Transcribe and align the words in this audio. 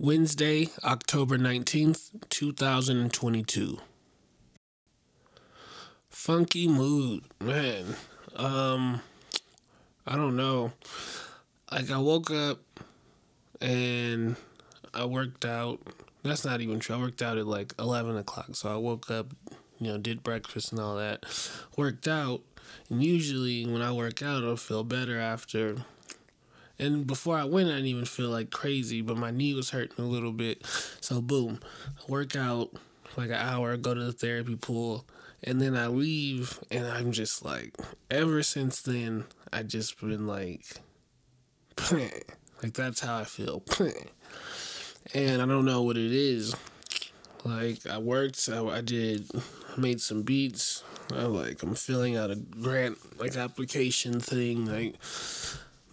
Wednesday, 0.00 0.68
October 0.84 1.36
19th, 1.38 2.10
2022. 2.28 3.80
Funky 6.08 6.68
mood, 6.68 7.24
man. 7.40 7.96
Um 8.36 9.00
I 10.06 10.14
don't 10.14 10.36
know. 10.36 10.72
Like 11.72 11.90
I 11.90 11.98
woke 11.98 12.30
up 12.30 12.60
and 13.60 14.36
I 14.94 15.04
worked 15.04 15.44
out. 15.44 15.80
That's 16.22 16.44
not 16.44 16.60
even 16.60 16.78
true. 16.78 16.94
I 16.94 17.00
worked 17.00 17.20
out 17.20 17.36
at 17.36 17.48
like 17.48 17.74
eleven 17.76 18.16
o'clock. 18.16 18.50
So 18.52 18.72
I 18.72 18.76
woke 18.76 19.10
up, 19.10 19.34
you 19.80 19.88
know, 19.88 19.98
did 19.98 20.22
breakfast 20.22 20.70
and 20.70 20.80
all 20.80 20.94
that. 20.94 21.24
Worked 21.76 22.06
out. 22.06 22.42
And 22.88 23.02
usually 23.02 23.66
when 23.66 23.82
I 23.82 23.90
work 23.90 24.22
out 24.22 24.44
I'll 24.44 24.56
feel 24.56 24.84
better 24.84 25.18
after 25.18 25.78
and 26.78 27.06
before 27.06 27.36
I 27.36 27.44
went, 27.44 27.68
I 27.68 27.72
didn't 27.72 27.86
even 27.86 28.04
feel 28.04 28.30
like 28.30 28.50
crazy, 28.50 29.02
but 29.02 29.16
my 29.16 29.30
knee 29.30 29.54
was 29.54 29.70
hurting 29.70 30.04
a 30.04 30.08
little 30.08 30.32
bit. 30.32 30.64
So, 31.00 31.20
boom, 31.20 31.60
work 32.08 32.36
out 32.36 32.70
like 33.16 33.30
an 33.30 33.34
hour, 33.34 33.76
go 33.76 33.94
to 33.94 34.04
the 34.04 34.12
therapy 34.12 34.56
pool, 34.56 35.04
and 35.42 35.60
then 35.60 35.76
I 35.76 35.88
leave, 35.88 36.58
and 36.70 36.86
I'm 36.86 37.12
just 37.12 37.44
like, 37.44 37.74
ever 38.10 38.42
since 38.42 38.82
then, 38.82 39.24
I 39.52 39.62
just 39.62 40.00
been 40.00 40.26
like, 40.26 40.64
like 41.90 42.74
that's 42.74 43.00
how 43.00 43.18
I 43.18 43.24
feel. 43.24 43.62
And 45.14 45.40
I 45.40 45.46
don't 45.46 45.64
know 45.64 45.82
what 45.82 45.96
it 45.96 46.12
is. 46.12 46.54
Like, 47.42 47.86
I 47.86 47.96
worked, 47.96 48.46
I, 48.52 48.62
I 48.62 48.80
did, 48.82 49.26
made 49.76 50.02
some 50.02 50.22
beats. 50.22 50.82
I 51.14 51.22
like, 51.22 51.62
I'm 51.62 51.74
filling 51.74 52.14
out 52.14 52.30
a 52.30 52.36
grant, 52.36 52.98
like, 53.18 53.34
application 53.34 54.20
thing, 54.20 54.66
like, 54.66 54.96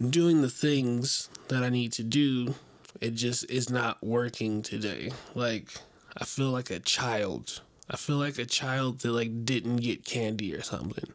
doing 0.00 0.42
the 0.42 0.50
things 0.50 1.28
that 1.48 1.62
I 1.62 1.68
need 1.68 1.92
to 1.92 2.02
do, 2.02 2.54
it 3.00 3.14
just 3.14 3.50
is 3.50 3.70
not 3.70 4.02
working 4.02 4.62
today. 4.62 5.12
Like 5.34 5.68
I 6.16 6.24
feel 6.24 6.50
like 6.50 6.70
a 6.70 6.80
child. 6.80 7.60
I 7.88 7.96
feel 7.96 8.16
like 8.16 8.38
a 8.38 8.44
child 8.44 9.00
that 9.00 9.12
like 9.12 9.44
didn't 9.44 9.76
get 9.76 10.04
candy 10.04 10.54
or 10.54 10.62
something. 10.62 11.12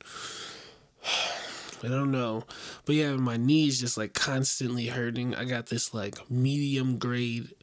I 1.84 1.88
don't 1.88 2.12
know. 2.12 2.44
But 2.86 2.96
yeah, 2.96 3.16
my 3.16 3.38
knees 3.38 3.80
just 3.80 3.98
like 3.98 4.14
constantly 4.14 4.88
hurting. 4.88 5.34
I 5.36 5.46
got 5.46 5.68
this 5.68 5.94
like 5.94 6.30
medium 6.30 7.00
grade 7.00 7.54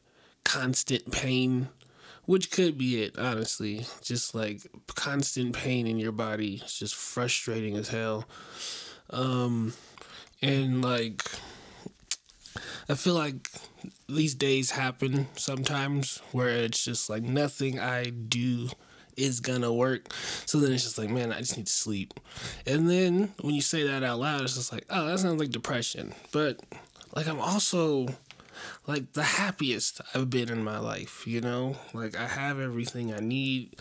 constant 0.43 1.11
pain, 1.11 1.69
which 2.25 2.51
could 2.51 2.77
be 2.77 3.01
it, 3.01 3.17
honestly. 3.17 3.85
Just 4.01 4.35
like 4.35 4.61
constant 4.95 5.55
pain 5.55 5.87
in 5.87 5.97
your 5.97 6.11
body. 6.11 6.59
It's 6.63 6.77
just 6.77 6.95
frustrating 6.95 7.77
as 7.77 7.89
hell. 7.89 8.25
Um 9.09 9.73
and 10.41 10.81
like 10.81 11.23
I 12.87 12.95
feel 12.95 13.13
like 13.13 13.49
these 14.07 14.35
days 14.35 14.71
happen 14.71 15.27
sometimes 15.35 16.21
where 16.31 16.49
it's 16.49 16.83
just 16.83 17.09
like 17.09 17.23
nothing 17.23 17.79
I 17.79 18.05
do 18.05 18.69
is 19.15 19.39
gonna 19.39 19.71
work. 19.71 20.13
So 20.45 20.59
then 20.59 20.71
it's 20.71 20.83
just 20.83 20.97
like, 20.97 21.09
man, 21.09 21.31
I 21.31 21.39
just 21.39 21.57
need 21.57 21.67
to 21.67 21.71
sleep. 21.71 22.19
And 22.65 22.89
then 22.89 23.33
when 23.41 23.53
you 23.53 23.61
say 23.61 23.85
that 23.85 24.03
out 24.03 24.19
loud, 24.19 24.41
it's 24.41 24.55
just 24.55 24.71
like, 24.71 24.85
oh, 24.89 25.07
that 25.07 25.19
sounds 25.19 25.39
like 25.39 25.49
depression. 25.49 26.13
But 26.31 26.59
like 27.15 27.27
I'm 27.27 27.39
also 27.39 28.07
like 28.87 29.13
the 29.13 29.23
happiest 29.23 30.01
I've 30.15 30.29
been 30.29 30.49
in 30.49 30.63
my 30.63 30.79
life, 30.79 31.27
you 31.27 31.41
know? 31.41 31.75
Like 31.93 32.17
I 32.17 32.27
have 32.27 32.59
everything 32.59 33.13
I 33.13 33.19
need. 33.19 33.75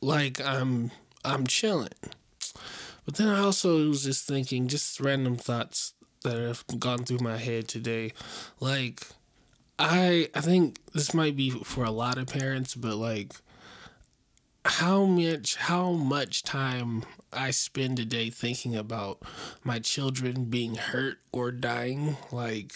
Like 0.00 0.40
I'm 0.40 0.90
I'm 1.24 1.46
chilling. 1.46 1.88
But 3.04 3.16
then 3.16 3.28
I 3.28 3.40
also 3.40 3.88
was 3.88 4.04
just 4.04 4.26
thinking, 4.26 4.68
just 4.68 5.00
random 5.00 5.36
thoughts 5.36 5.92
that 6.22 6.38
have 6.38 6.64
gone 6.78 7.04
through 7.04 7.18
my 7.18 7.36
head 7.36 7.68
today. 7.68 8.12
Like, 8.60 9.06
I 9.78 10.28
I 10.34 10.40
think 10.40 10.78
this 10.92 11.12
might 11.12 11.36
be 11.36 11.50
for 11.50 11.84
a 11.84 11.90
lot 11.90 12.18
of 12.18 12.26
parents, 12.28 12.74
but 12.74 12.96
like, 12.96 13.34
how 14.64 15.04
much 15.04 15.56
how 15.56 15.92
much 15.92 16.42
time 16.42 17.04
I 17.32 17.50
spend 17.50 17.98
a 17.98 18.04
day 18.04 18.30
thinking 18.30 18.74
about 18.76 19.22
my 19.62 19.78
children 19.80 20.46
being 20.46 20.76
hurt 20.76 21.18
or 21.32 21.50
dying, 21.50 22.16
like. 22.32 22.72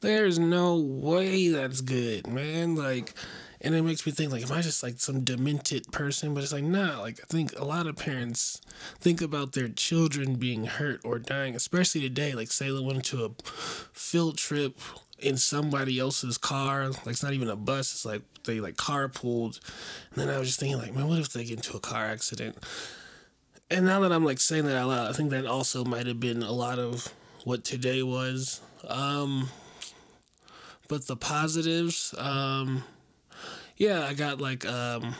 There's 0.00 0.38
no 0.38 0.76
way 0.78 1.48
that's 1.48 1.82
good, 1.82 2.26
man. 2.26 2.74
Like, 2.74 3.12
and 3.60 3.74
it 3.74 3.82
makes 3.82 4.06
me 4.06 4.12
think 4.12 4.32
like 4.32 4.42
am 4.42 4.52
i 4.52 4.60
just 4.60 4.82
like 4.82 4.98
some 4.98 5.22
demented 5.22 5.90
person? 5.92 6.34
But 6.34 6.42
it's 6.42 6.52
like 6.52 6.64
nah 6.64 7.00
like 7.00 7.20
i 7.20 7.26
think 7.28 7.58
a 7.58 7.64
lot 7.64 7.86
of 7.86 7.96
parents 7.96 8.60
think 8.98 9.20
about 9.20 9.52
their 9.52 9.68
children 9.68 10.34
being 10.34 10.64
hurt 10.64 11.00
or 11.04 11.18
dying 11.18 11.54
especially 11.54 12.00
today 12.00 12.32
like 12.32 12.50
say 12.50 12.70
they 12.70 12.80
went 12.80 13.04
to 13.06 13.24
a 13.24 13.30
field 13.92 14.38
trip 14.38 14.78
in 15.18 15.36
somebody 15.36 15.98
else's 15.98 16.38
car 16.38 16.88
like 16.88 17.08
it's 17.08 17.22
not 17.22 17.34
even 17.34 17.48
a 17.48 17.56
bus 17.56 17.92
it's 17.92 18.04
like 18.04 18.22
they 18.44 18.58
like 18.58 18.76
carpooled. 18.76 19.60
And 20.10 20.22
then 20.22 20.28
i 20.34 20.38
was 20.38 20.48
just 20.48 20.60
thinking 20.60 20.78
like 20.78 20.94
man 20.94 21.08
what 21.08 21.18
if 21.18 21.32
they 21.32 21.44
get 21.44 21.58
into 21.58 21.76
a 21.76 21.80
car 21.80 22.06
accident? 22.06 22.56
And 23.70 23.84
now 23.86 24.00
that 24.00 24.12
i'm 24.12 24.24
like 24.24 24.40
saying 24.40 24.64
that 24.64 24.76
out 24.76 24.88
loud 24.88 25.10
i 25.10 25.12
think 25.12 25.30
that 25.30 25.46
also 25.46 25.84
might 25.84 26.06
have 26.06 26.20
been 26.20 26.42
a 26.42 26.52
lot 26.52 26.78
of 26.78 27.12
what 27.44 27.64
today 27.64 28.02
was. 28.02 28.60
Um 28.86 29.48
but 30.88 31.06
the 31.06 31.16
positives 31.16 32.14
um 32.18 32.82
yeah, 33.80 34.04
I 34.04 34.12
got 34.12 34.42
like 34.42 34.66
um 34.66 35.14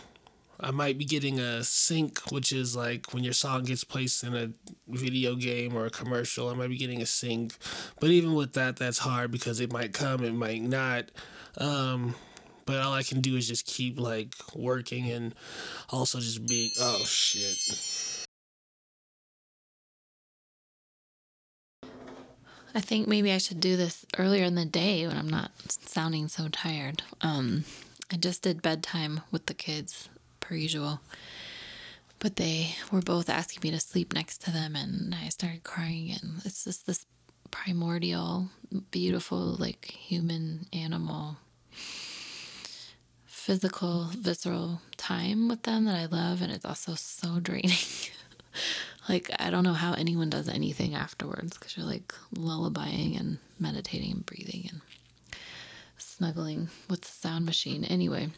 I 0.61 0.71
might 0.71 0.99
be 0.99 1.07
getting 1.07 1.41
a 1.41 1.65
sync, 1.65 2.31
which 2.31 2.53
is 2.53 2.77
like 2.77 3.15
when 3.15 3.25
your 3.25 3.33
song 3.33 3.65
gets 3.65 3.85
placed 3.85 4.23
in 4.23 4.37
a 4.37 4.51
video 4.87 5.35
game 5.35 5.75
or 5.75 5.87
a 5.87 5.91
commercial. 5.91 6.51
I 6.51 6.55
might 6.55 6.69
be 6.69 6.77
getting 6.77 7.01
a 7.01 7.07
sync, 7.07 7.57
but 7.99 8.11
even 8.11 8.35
with 8.35 8.53
that, 8.53 8.77
that's 8.77 8.99
hard 8.99 9.31
because 9.31 9.61
it 9.61 9.73
might 9.73 9.95
come, 9.95 10.23
it 10.23 10.35
might 10.35 10.61
not. 10.61 11.07
Um, 11.57 12.15
but 12.67 12.77
all 12.83 12.93
I 12.93 13.03
can 13.03 13.23
do 13.23 13.35
is 13.37 13.49
just 13.49 13.67
keep 13.67 13.99
like 13.99 14.35
working 14.55 15.11
and 15.11 15.35
also 15.89 16.21
just 16.21 16.47
being. 16.47 16.71
Oh 16.79 17.03
shit. 17.07 17.57
I 22.75 22.81
think 22.81 23.09
maybe 23.09 23.33
I 23.33 23.39
should 23.39 23.61
do 23.61 23.79
this 23.79 24.05
earlier 24.19 24.45
in 24.45 24.55
the 24.55 24.67
day 24.67 25.07
when 25.07 25.17
I'm 25.17 25.31
not 25.31 25.51
sounding 25.67 26.29
so 26.29 26.49
tired. 26.49 27.03
Um, 27.23 27.65
I 28.13 28.17
just 28.17 28.43
did 28.43 28.63
bedtime 28.63 29.21
with 29.31 29.47
the 29.47 29.55
kids, 29.55 30.09
per 30.41 30.55
usual. 30.55 31.01
But 32.19 32.37
they 32.37 32.75
were 32.91 33.01
both 33.01 33.31
asking 33.31 33.61
me 33.63 33.71
to 33.71 33.81
sleep 33.81 34.13
next 34.13 34.43
to 34.43 34.51
them, 34.51 34.77
and 34.77 35.15
I 35.15 35.29
started 35.29 35.63
crying. 35.63 36.11
And 36.21 36.43
it's 36.45 36.65
just 36.65 36.87
this 36.87 37.07
primordial, 37.51 38.49
beautiful, 38.91 39.57
like 39.59 39.87
human 39.87 40.67
animal, 40.73 41.37
physical, 43.25 44.11
visceral 44.19 44.81
time 44.97 45.49
with 45.49 45.63
them 45.63 45.85
that 45.85 45.95
I 45.95 46.07
love. 46.07 46.43
And 46.43 46.53
it's 46.53 46.65
also 46.65 46.95
so 46.95 47.41
draining. 47.43 47.77
like, 49.09 49.31
I 49.39 49.51
don't 49.51 49.65
know 49.65 49.73
how 49.73 49.95
anyone 49.95 50.31
does 50.31 50.49
anything 50.49 50.95
afterwards 50.95 51.57
because 51.57 51.77
you're 51.77 51.87
like 51.87 52.13
lullabying 52.35 53.19
and 53.19 53.39
meditating 53.59 54.11
and 54.13 54.27
breathing 54.27 54.69
and 54.71 54.81
snuggling 56.21 56.69
with 56.91 57.01
the 57.01 57.09
sound 57.09 57.47
machine. 57.47 57.83
Anyway, 57.83 58.29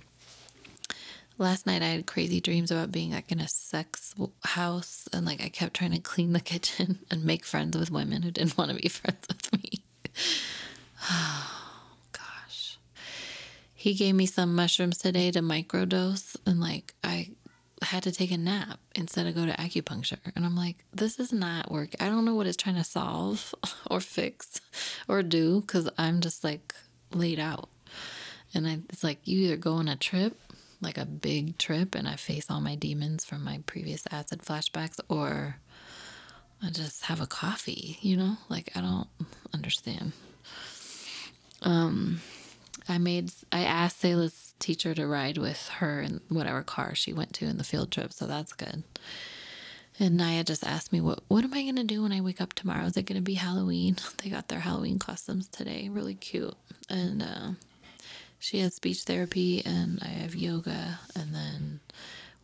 last 1.37 1.67
night 1.67 1.83
I 1.83 1.87
had 1.87 2.07
crazy 2.07 2.41
dreams 2.41 2.71
about 2.71 2.93
being 2.93 3.11
like 3.11 3.33
in 3.33 3.41
a 3.41 3.49
sex 3.49 4.15
house 4.45 5.09
and 5.13 5.27
like 5.27 5.43
I 5.43 5.49
kept 5.49 5.75
trying 5.75 5.91
to 5.91 5.99
clean 5.99 6.33
the 6.33 6.39
kitchen 6.53 7.01
and 7.11 7.25
make 7.25 7.45
friends 7.45 7.77
with 7.77 7.91
women 7.91 8.23
who 8.23 8.31
didn't 8.31 8.57
want 8.57 8.71
to 8.71 8.77
be 8.77 8.89
friends 9.01 9.27
with 9.27 9.53
me. 9.53 9.83
oh 11.11 11.73
gosh. 12.13 12.79
He 13.75 13.95
gave 13.95 14.15
me 14.15 14.27
some 14.27 14.55
mushrooms 14.55 14.99
today 14.99 15.33
to 15.33 15.41
microdose 15.41 16.37
and 16.47 16.61
like 16.61 16.95
I 17.03 17.31
had 17.83 18.05
to 18.05 18.13
take 18.13 18.31
a 18.31 18.39
nap 18.39 18.79
instead 18.95 19.27
of 19.27 19.35
go 19.35 19.45
to 19.45 19.53
acupuncture. 19.55 20.21
And 20.37 20.47
I'm 20.47 20.55
like, 20.55 20.85
this 20.93 21.19
is 21.19 21.33
not 21.33 21.69
work. 21.69 21.97
I 21.99 22.05
don't 22.07 22.25
know 22.25 22.37
what 22.37 22.47
it's 22.47 22.57
trying 22.57 22.77
to 22.77 22.85
solve 22.85 23.53
or 23.91 23.99
fix 23.99 24.61
or 25.09 25.25
do 25.25 25.63
because 25.63 25.91
I'm 25.99 26.21
just 26.21 26.45
like 26.45 26.77
laid 27.15 27.39
out. 27.39 27.69
And 28.55 28.67
I, 28.67 28.79
it's 28.91 29.03
like 29.05 29.27
you 29.27 29.45
either 29.47 29.57
go 29.57 29.75
on 29.75 29.89
a 29.89 29.97
trip, 29.97 30.39
like 30.81 30.99
a 30.99 31.07
big 31.07 31.59
trip, 31.59 31.95
and 31.95 32.07
I 32.07 32.17
face 32.17 32.47
all 32.51 32.61
my 32.61 32.75
demons 32.75 33.25
from 33.25 33.45
my 33.45 33.61
previous 33.67 34.05
acid 34.11 34.41
flashbacks, 34.41 35.01
or 35.09 35.57
I 36.63 36.71
just 36.71 37.05
have 37.05 37.21
a 37.21 37.27
coffee, 37.27 37.99
you 38.03 38.17
know? 38.17 38.37
Like, 38.49 38.71
I 38.75 38.81
don't 38.81 39.09
understand. 39.55 40.13
Um, 41.63 42.21
I 42.89 42.99
made, 42.99 43.33
I 43.51 43.63
asked 43.63 44.03
Selah's 44.03 44.55
teacher 44.59 44.95
to 44.95 45.07
ride 45.07 45.39
with 45.39 45.69
her 45.69 46.01
in 46.01 46.21
whatever 46.29 46.63
car 46.63 46.95
she 46.95 47.13
went 47.13 47.33
to 47.35 47.47
in 47.47 47.59
the 47.59 47.65
field 47.65 47.91
trip, 47.91 48.13
so 48.13 48.27
that's 48.27 48.53
good. 48.53 48.83
And 49.99 50.17
Naya 50.17 50.43
just 50.45 50.65
asked 50.67 50.93
me, 50.93 51.01
"What 51.01 51.21
what 51.29 51.45
am 51.45 51.55
I 51.55 51.65
gonna 51.65 51.85
do 51.85 52.03
when 52.03 52.13
I 52.13 52.21
wake 52.21 52.41
up 52.41 52.55
tomorrow? 52.55 52.87
Is 52.87 52.97
it 52.97 53.07
gonna 53.07 53.21
be 53.21 53.35
Halloween?" 53.35 53.97
They 54.23 54.31
got 54.31 54.49
their 54.49 54.61
Halloween 54.61 54.99
costumes 54.99 55.49
today, 55.49 55.89
really 55.89 56.15
cute. 56.15 56.55
And 56.89 57.23
uh, 57.23 57.51
she 58.39 58.61
has 58.61 58.75
speech 58.75 59.03
therapy, 59.03 59.63
and 59.65 59.99
I 60.03 60.09
have 60.09 60.35
yoga, 60.35 60.99
and 61.15 61.35
then 61.35 61.81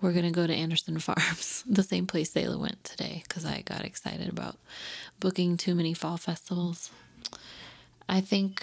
we're 0.00 0.12
gonna 0.12 0.31
go 0.31 0.47
to 0.47 0.55
Anderson 0.55 0.99
Farms, 1.06 1.65
the 1.67 1.83
same 1.83 2.06
place 2.06 2.31
Selah 2.33 2.59
went 2.59 2.85
today, 2.85 3.23
because 3.27 3.45
I 3.45 3.62
got 3.62 3.85
excited 3.85 4.29
about 4.29 4.56
booking 5.21 5.56
too 5.56 5.75
many 5.75 5.95
fall 5.95 6.17
festivals. 6.19 6.91
I 8.09 8.21
think 8.21 8.62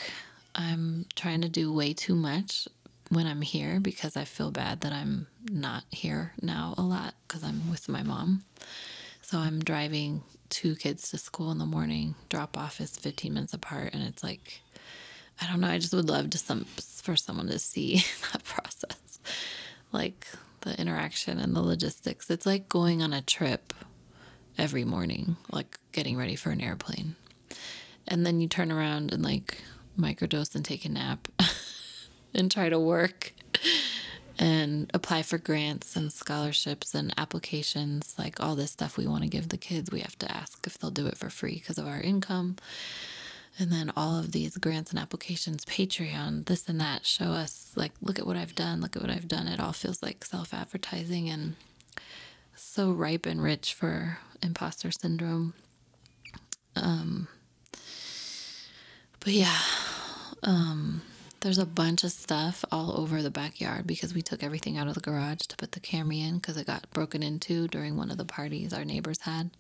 I'm 0.56 1.06
trying 1.16 1.42
to 1.42 1.50
do 1.50 1.72
way 1.74 1.94
too 1.94 2.16
much 2.16 2.68
when 3.10 3.28
I'm 3.28 3.42
here 3.42 3.80
because 3.80 4.18
I 4.18 4.26
feel 4.26 4.52
bad 4.52 4.82
that 4.82 4.94
I'm 4.94 5.28
not 5.50 5.84
here 5.92 6.34
now 6.42 6.74
a 6.78 6.82
lot 6.82 7.14
because 7.28 7.44
I'm 7.44 7.70
with 7.70 7.88
my 7.88 8.04
mom. 8.04 8.44
So 9.22 9.38
I'm 9.40 9.60
driving 9.60 10.24
two 10.50 10.76
kids 10.76 11.10
to 11.10 11.18
school 11.18 11.52
in 11.52 11.58
the 11.58 11.66
morning. 11.66 12.16
Drop 12.30 12.58
off 12.58 12.80
is 12.80 12.98
15 12.98 13.34
minutes 13.34 13.54
apart, 13.54 13.94
and 13.94 14.04
it's 14.04 14.24
like, 14.24 14.62
I 15.42 15.48
don't 15.48 15.60
know. 15.62 15.68
I 15.68 15.80
just 15.80 15.94
would 15.94 16.10
love 16.10 16.30
to 16.32 16.38
some 16.38 16.66
for 16.66 17.16
someone 17.16 17.48
to 17.48 17.60
see 17.60 18.04
that 18.32 18.44
process, 18.44 19.20
like 19.92 20.28
the 20.62 20.80
interaction 20.80 21.40
and 21.40 21.56
the 21.56 21.62
logistics. 21.62 22.30
It's 22.30 22.46
like 22.46 22.70
going 22.70 23.02
on 23.02 23.14
a 23.14 23.22
trip 23.22 23.74
every 24.58 24.86
morning, 24.86 25.36
like 25.52 25.78
getting 25.92 26.18
ready 26.18 26.36
for 26.36 26.52
an 26.52 26.62
airplane, 26.62 27.16
and 28.08 28.26
then 28.26 28.40
you 28.40 28.48
turn 28.48 28.72
around 28.72 29.12
and 29.12 29.24
like 29.24 29.58
microdose 29.98 30.56
and 30.56 30.64
take 30.64 30.86
a 30.86 30.90
nap, 30.90 31.28
and 32.36 32.52
try 32.52 32.70
to 32.70 32.80
work 32.80 33.34
and 34.38 34.92
apply 34.94 35.22
for 35.22 35.38
grants 35.38 35.96
and 35.96 36.12
scholarships 36.12 36.94
and 36.94 37.14
applications 37.18 38.14
like 38.18 38.42
all 38.44 38.56
this 38.56 38.72
stuff 38.72 38.98
we 38.98 39.08
want 39.08 39.24
to 39.24 39.30
give 39.30 39.50
the 39.50 39.58
kids 39.58 39.90
we 39.92 40.02
have 40.02 40.18
to 40.20 40.30
ask 40.32 40.68
if 40.68 40.78
they'll 40.78 40.92
do 40.92 41.08
it 41.08 41.18
for 41.18 41.30
free 41.30 41.56
because 41.56 41.78
of 41.78 41.88
our 41.88 42.02
income. 42.02 42.58
And 43.58 43.72
then 43.72 43.94
all 43.96 44.20
of 44.20 44.34
these 44.34 44.58
grants 44.58 44.92
and 44.92 45.00
applications 45.00 45.64
patreon 45.64 46.46
this 46.46 46.68
and 46.68 46.80
that 46.82 47.06
show 47.06 47.28
us 47.28 47.72
like 47.78 47.94
look 48.02 48.20
at 48.20 48.28
what 48.28 48.36
i've 48.36 48.54
done 48.56 48.82
look 48.82 48.96
at 48.98 49.02
what 49.02 49.12
i've 49.12 49.28
done. 49.30 49.48
It 49.48 49.60
all 49.62 49.72
feels 49.74 50.04
like 50.04 50.26
self-advertising 50.26 51.30
and 51.30 51.56
so 52.56 52.92
ripe 52.92 53.26
and 53.26 53.42
rich 53.42 53.74
for 53.74 54.18
imposter 54.42 54.92
syndrome. 54.92 55.54
Um 56.76 57.30
but 59.22 59.34
yeah 59.34 59.60
um 60.44 61.02
there's 61.46 61.58
a 61.60 61.66
bunch 61.66 62.04
of 62.04 62.12
stuff 62.12 62.66
all 62.72 63.00
over 63.00 63.22
the 63.22 63.30
backyard 63.30 63.86
because 63.86 64.16
we 64.16 64.22
took 64.24 64.42
everything 64.42 64.80
out 64.80 64.88
of 64.88 64.96
the 64.96 65.00
garage 65.00 65.42
to 65.42 65.56
put 65.56 65.74
the 65.74 65.80
camera 65.80 66.16
in 66.16 66.38
because 66.38 66.58
it 66.58 66.66
got 66.66 66.90
broken 66.90 67.22
into 67.22 67.68
during 67.68 67.96
one 67.96 68.10
of 68.10 68.18
the 68.18 68.26
parties 68.26 68.74
our 68.74 68.84
neighbors 68.84 69.22
had. 69.22 69.52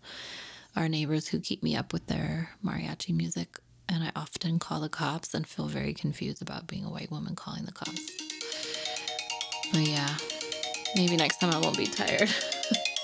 Our 0.75 0.89
neighbors 0.89 1.27
who 1.27 1.39
keep 1.39 1.61
me 1.61 1.75
up 1.75 1.93
with 1.93 2.07
their 2.07 2.49
mariachi 2.65 3.15
music, 3.15 3.59
and 3.87 4.03
I 4.03 4.11
often 4.15 4.57
call 4.57 4.81
the 4.81 4.89
cops 4.89 5.35
and 5.35 5.45
feel 5.45 5.67
very 5.67 5.93
confused 5.93 6.41
about 6.41 6.65
being 6.65 6.85
a 6.85 6.89
white 6.89 7.11
woman 7.11 7.35
calling 7.35 7.65
the 7.65 7.71
cops. 7.71 8.01
But 9.71 9.87
yeah, 9.87 10.17
maybe 10.95 11.15
next 11.17 11.37
time 11.37 11.53
I 11.53 11.59
won't 11.59 11.77
be 11.77 11.85
tired. 11.85 12.31